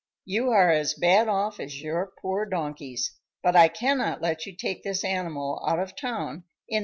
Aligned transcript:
You 0.25 0.49
are 0.49 0.71
as 0.71 0.95
bad 0.95 1.27
off 1.27 1.59
as 1.59 1.79
your 1.83 2.11
poor 2.23 2.47
donkeys, 2.47 3.19
but 3.43 3.55
I 3.55 3.67
cannot 3.67 4.19
let 4.19 4.47
you 4.47 4.55
take 4.57 4.81
this 4.81 5.03
animal 5.03 5.63
out 5.67 5.77
of 5.77 5.95
town 5.95 6.31
in 6.31 6.39
that 6.39 6.39
condition." 6.39 6.79